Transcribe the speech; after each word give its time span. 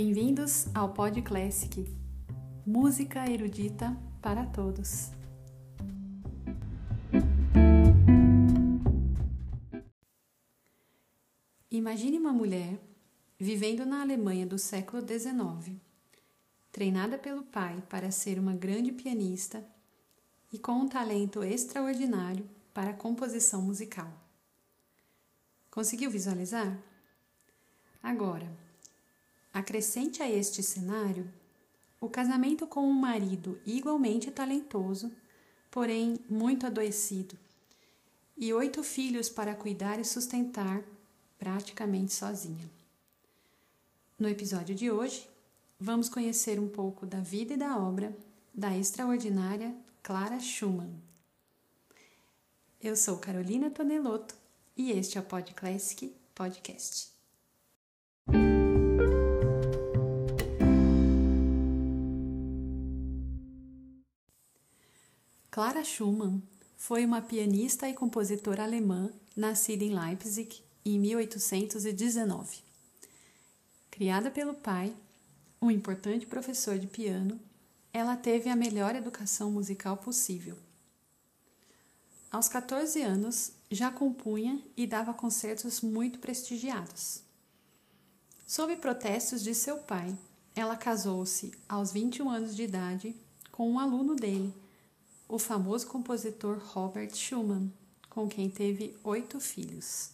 Bem-vindos 0.00 0.68
ao 0.76 0.90
Pod 0.94 1.20
Classic, 1.22 1.84
música 2.64 3.28
erudita 3.28 3.98
para 4.22 4.46
todos. 4.46 5.10
Imagine 11.68 12.16
uma 12.16 12.32
mulher 12.32 12.78
vivendo 13.40 13.84
na 13.84 14.00
Alemanha 14.00 14.46
do 14.46 14.56
século 14.56 15.02
XIX, 15.02 15.76
treinada 16.70 17.18
pelo 17.18 17.42
pai 17.42 17.82
para 17.90 18.12
ser 18.12 18.38
uma 18.38 18.54
grande 18.54 18.92
pianista 18.92 19.66
e 20.52 20.60
com 20.60 20.74
um 20.74 20.88
talento 20.88 21.42
extraordinário 21.42 22.48
para 22.72 22.90
a 22.90 22.94
composição 22.94 23.60
musical. 23.60 24.12
Conseguiu 25.68 26.08
visualizar? 26.08 26.78
Agora, 28.00 28.67
acrescente 29.58 30.22
a 30.22 30.30
este 30.30 30.62
cenário 30.62 31.28
o 32.00 32.08
casamento 32.08 32.66
com 32.66 32.88
um 32.88 32.92
marido 32.92 33.60
igualmente 33.66 34.30
talentoso, 34.30 35.10
porém 35.70 36.18
muito 36.30 36.64
adoecido, 36.64 37.36
e 38.36 38.52
oito 38.54 38.84
filhos 38.84 39.28
para 39.28 39.54
cuidar 39.54 39.98
e 39.98 40.04
sustentar 40.04 40.82
praticamente 41.36 42.12
sozinha. 42.12 42.70
No 44.16 44.28
episódio 44.28 44.76
de 44.76 44.90
hoje, 44.92 45.28
vamos 45.78 46.08
conhecer 46.08 46.60
um 46.60 46.68
pouco 46.68 47.04
da 47.04 47.18
vida 47.18 47.54
e 47.54 47.56
da 47.56 47.76
obra 47.76 48.16
da 48.54 48.76
extraordinária 48.76 49.74
Clara 50.02 50.38
Schumann. 50.38 50.94
Eu 52.80 52.94
sou 52.94 53.18
Carolina 53.18 53.70
Tonelotto 53.70 54.36
e 54.76 54.92
este 54.92 55.18
é 55.18 55.20
o 55.20 55.24
Pod 55.24 55.52
Classic 55.52 56.14
Podcast. 56.32 57.17
Clara 65.58 65.82
Schumann 65.82 66.40
foi 66.76 67.04
uma 67.04 67.20
pianista 67.20 67.88
e 67.88 67.92
compositora 67.92 68.62
alemã 68.62 69.10
nascida 69.36 69.82
em 69.82 69.92
Leipzig 69.92 70.62
em 70.84 71.00
1819. 71.00 72.58
Criada 73.90 74.30
pelo 74.30 74.54
pai, 74.54 74.94
um 75.60 75.68
importante 75.68 76.26
professor 76.26 76.78
de 76.78 76.86
piano, 76.86 77.40
ela 77.92 78.16
teve 78.16 78.48
a 78.48 78.54
melhor 78.54 78.94
educação 78.94 79.50
musical 79.50 79.96
possível. 79.96 80.56
Aos 82.30 82.48
14 82.48 83.02
anos, 83.02 83.50
já 83.68 83.90
compunha 83.90 84.62
e 84.76 84.86
dava 84.86 85.12
concertos 85.12 85.80
muito 85.80 86.20
prestigiados. 86.20 87.20
Sob 88.46 88.76
protestos 88.76 89.42
de 89.42 89.56
seu 89.56 89.78
pai, 89.78 90.16
ela 90.54 90.76
casou-se 90.76 91.50
aos 91.68 91.90
21 91.90 92.30
anos 92.30 92.54
de 92.54 92.62
idade 92.62 93.16
com 93.50 93.68
um 93.68 93.80
aluno 93.80 94.14
dele, 94.14 94.54
o 95.28 95.38
famoso 95.38 95.86
compositor 95.86 96.58
Robert 96.58 97.14
Schumann, 97.14 97.70
com 98.08 98.26
quem 98.26 98.48
teve 98.48 98.96
oito 99.04 99.38
filhos. 99.38 100.10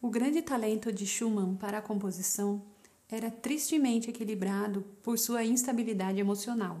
O 0.00 0.08
grande 0.08 0.40
talento 0.40 0.90
de 0.90 1.06
Schumann 1.06 1.56
para 1.56 1.78
a 1.78 1.82
composição 1.82 2.62
era 3.06 3.30
tristemente 3.30 4.08
equilibrado 4.08 4.82
por 5.02 5.18
sua 5.18 5.44
instabilidade 5.44 6.18
emocional. 6.18 6.80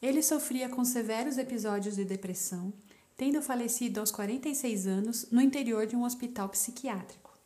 Ele 0.00 0.22
sofria 0.22 0.68
com 0.68 0.84
severos 0.84 1.38
episódios 1.38 1.96
de 1.96 2.04
depressão, 2.04 2.72
tendo 3.16 3.42
falecido 3.42 3.98
aos 3.98 4.12
46 4.12 4.86
anos 4.86 5.30
no 5.32 5.40
interior 5.40 5.86
de 5.86 5.96
um 5.96 6.04
hospital 6.04 6.48
psiquiátrico. 6.50 7.36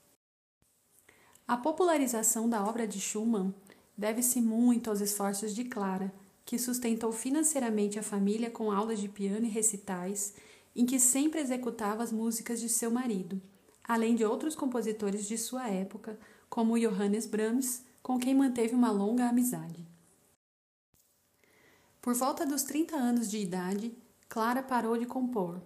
A 1.48 1.56
popularização 1.56 2.48
da 2.48 2.62
obra 2.62 2.86
de 2.86 3.00
Schumann 3.00 3.54
deve-se 3.96 4.42
muito 4.42 4.90
aos 4.90 5.00
esforços 5.00 5.54
de 5.54 5.64
Clara, 5.64 6.12
que 6.50 6.58
sustentou 6.58 7.12
financeiramente 7.12 7.96
a 7.96 8.02
família 8.02 8.50
com 8.50 8.72
aulas 8.72 8.98
de 8.98 9.08
piano 9.08 9.46
e 9.46 9.48
recitais, 9.48 10.34
em 10.74 10.84
que 10.84 10.98
sempre 10.98 11.40
executava 11.40 12.02
as 12.02 12.10
músicas 12.10 12.58
de 12.58 12.68
seu 12.68 12.90
marido, 12.90 13.40
além 13.84 14.16
de 14.16 14.24
outros 14.24 14.56
compositores 14.56 15.28
de 15.28 15.38
sua 15.38 15.68
época, 15.68 16.18
como 16.48 16.76
Johannes 16.76 17.24
Brahms, 17.24 17.84
com 18.02 18.18
quem 18.18 18.34
manteve 18.34 18.74
uma 18.74 18.90
longa 18.90 19.28
amizade. 19.28 19.86
Por 22.02 22.14
volta 22.14 22.44
dos 22.44 22.64
30 22.64 22.96
anos 22.96 23.30
de 23.30 23.38
idade, 23.38 23.96
Clara 24.28 24.60
parou 24.60 24.98
de 24.98 25.06
compor, 25.06 25.62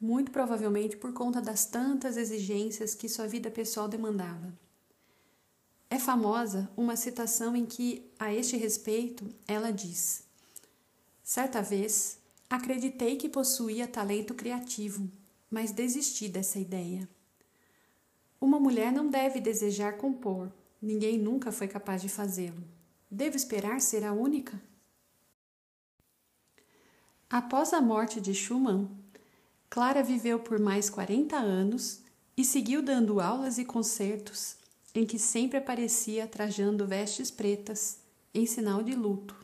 muito 0.00 0.32
provavelmente 0.32 0.96
por 0.96 1.12
conta 1.12 1.40
das 1.40 1.66
tantas 1.66 2.16
exigências 2.16 2.96
que 2.96 3.08
sua 3.08 3.28
vida 3.28 3.48
pessoal 3.48 3.86
demandava. 3.86 4.52
É 5.88 5.98
famosa 5.98 6.68
uma 6.76 6.96
citação 6.96 7.54
em 7.54 7.64
que, 7.64 8.10
a 8.18 8.34
este 8.34 8.56
respeito, 8.56 9.32
ela 9.46 9.70
diz: 9.70 10.24
Certa 11.22 11.62
vez, 11.62 12.18
acreditei 12.50 13.16
que 13.16 13.28
possuía 13.28 13.86
talento 13.86 14.34
criativo, 14.34 15.08
mas 15.48 15.70
desisti 15.70 16.28
dessa 16.28 16.58
ideia. 16.58 17.08
Uma 18.40 18.58
mulher 18.58 18.92
não 18.92 19.08
deve 19.08 19.40
desejar 19.40 19.96
compor, 19.96 20.50
ninguém 20.82 21.18
nunca 21.18 21.52
foi 21.52 21.68
capaz 21.68 22.02
de 22.02 22.08
fazê-lo. 22.08 22.62
Devo 23.08 23.36
esperar 23.36 23.80
ser 23.80 24.04
a 24.04 24.12
única? 24.12 24.60
Após 27.30 27.72
a 27.72 27.80
morte 27.80 28.20
de 28.20 28.34
Schumann, 28.34 28.88
Clara 29.70 30.02
viveu 30.02 30.40
por 30.40 30.58
mais 30.58 30.90
40 30.90 31.36
anos 31.36 32.02
e 32.36 32.44
seguiu 32.44 32.82
dando 32.82 33.20
aulas 33.20 33.56
e 33.56 33.64
concertos 33.64 34.56
em 34.98 35.06
que 35.06 35.18
sempre 35.18 35.58
aparecia 35.58 36.26
trajando 36.26 36.86
vestes 36.86 37.30
pretas, 37.30 38.00
em 38.32 38.46
sinal 38.46 38.82
de 38.82 38.94
luto. 38.94 39.36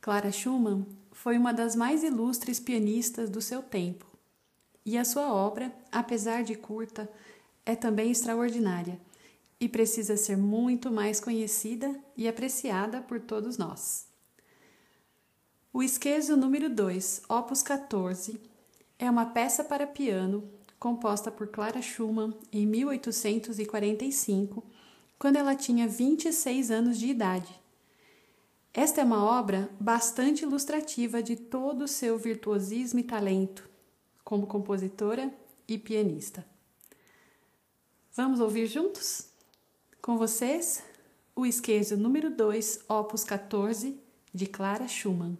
Clara 0.00 0.30
Schumann 0.30 0.86
foi 1.12 1.38
uma 1.38 1.52
das 1.52 1.74
mais 1.74 2.02
ilustres 2.02 2.60
pianistas 2.60 3.30
do 3.30 3.40
seu 3.40 3.62
tempo, 3.62 4.06
e 4.84 4.98
a 4.98 5.04
sua 5.04 5.32
obra, 5.32 5.74
apesar 5.90 6.42
de 6.44 6.54
curta, 6.54 7.10
é 7.64 7.74
também 7.74 8.10
extraordinária 8.10 9.00
e 9.58 9.68
precisa 9.68 10.16
ser 10.16 10.36
muito 10.36 10.90
mais 10.90 11.20
conhecida 11.20 11.98
e 12.16 12.28
apreciada 12.28 13.00
por 13.00 13.20
todos 13.20 13.56
nós. 13.56 14.06
O 15.72 15.82
esquezo 15.82 16.36
número 16.36 16.68
2, 16.68 17.22
opus 17.28 17.62
14, 17.62 18.38
é 18.98 19.10
uma 19.10 19.26
peça 19.26 19.64
para 19.64 19.86
piano 19.86 20.48
composta 20.84 21.30
por 21.30 21.48
Clara 21.48 21.80
Schumann 21.80 22.34
em 22.52 22.66
1845, 22.66 24.62
quando 25.18 25.36
ela 25.36 25.54
tinha 25.54 25.88
26 25.88 26.70
anos 26.70 26.98
de 26.98 27.06
idade. 27.06 27.58
Esta 28.70 29.00
é 29.00 29.04
uma 29.04 29.24
obra 29.24 29.70
bastante 29.80 30.42
ilustrativa 30.42 31.22
de 31.22 31.36
todo 31.36 31.84
o 31.84 31.88
seu 31.88 32.18
virtuosismo 32.18 33.00
e 33.00 33.02
talento 33.02 33.66
como 34.22 34.46
compositora 34.46 35.32
e 35.66 35.78
pianista. 35.78 36.46
Vamos 38.12 38.38
ouvir 38.38 38.66
juntos? 38.66 39.30
Com 40.02 40.18
vocês, 40.18 40.82
o 41.34 41.46
esquezo 41.46 41.96
número 41.96 42.28
2, 42.28 42.80
opus 42.90 43.24
14, 43.24 43.98
de 44.34 44.46
Clara 44.46 44.86
Schumann. 44.86 45.38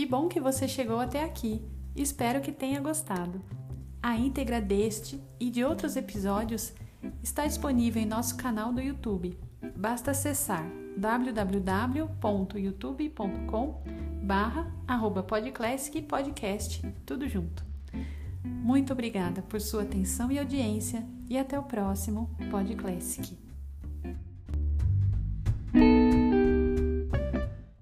Que 0.00 0.06
bom 0.06 0.28
que 0.28 0.40
você 0.40 0.66
chegou 0.66 0.98
até 0.98 1.22
aqui. 1.22 1.62
Espero 1.94 2.40
que 2.40 2.50
tenha 2.50 2.80
gostado. 2.80 3.42
A 4.02 4.16
íntegra 4.16 4.58
deste 4.58 5.22
e 5.38 5.50
de 5.50 5.62
outros 5.62 5.94
episódios 5.94 6.72
está 7.22 7.46
disponível 7.46 8.02
em 8.02 8.06
nosso 8.06 8.34
canal 8.38 8.72
do 8.72 8.80
YouTube. 8.80 9.38
Basta 9.76 10.12
acessar 10.12 10.64
www.youtube.com 10.96 13.82
barra 14.22 14.74
podcast, 16.00 16.94
tudo 17.04 17.28
junto. 17.28 17.62
Muito 18.42 18.94
obrigada 18.94 19.42
por 19.42 19.60
sua 19.60 19.82
atenção 19.82 20.32
e 20.32 20.38
audiência 20.38 21.06
e 21.28 21.36
até 21.36 21.58
o 21.58 21.64
próximo 21.64 22.34
Pod 22.50 22.74
Classic. 22.74 23.49